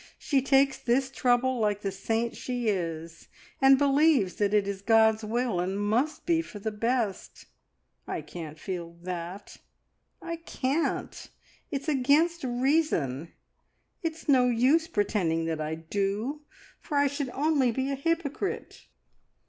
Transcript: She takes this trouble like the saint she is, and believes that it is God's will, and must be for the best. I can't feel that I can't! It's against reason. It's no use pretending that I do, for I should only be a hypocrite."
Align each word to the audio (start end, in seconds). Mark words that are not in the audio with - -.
She 0.17 0.41
takes 0.41 0.79
this 0.79 1.11
trouble 1.11 1.59
like 1.59 1.81
the 1.81 1.91
saint 1.91 2.35
she 2.35 2.69
is, 2.69 3.27
and 3.61 3.77
believes 3.77 4.37
that 4.37 4.51
it 4.51 4.67
is 4.67 4.81
God's 4.81 5.23
will, 5.23 5.59
and 5.59 5.79
must 5.79 6.25
be 6.25 6.41
for 6.41 6.57
the 6.57 6.71
best. 6.71 7.45
I 8.07 8.23
can't 8.23 8.57
feel 8.57 8.97
that 9.03 9.57
I 10.19 10.37
can't! 10.37 11.29
It's 11.69 11.87
against 11.87 12.43
reason. 12.43 13.31
It's 14.01 14.27
no 14.27 14.47
use 14.49 14.87
pretending 14.87 15.45
that 15.45 15.61
I 15.61 15.75
do, 15.75 16.41
for 16.79 16.97
I 16.97 17.05
should 17.05 17.29
only 17.29 17.69
be 17.71 17.91
a 17.91 17.95
hypocrite." 17.95 18.87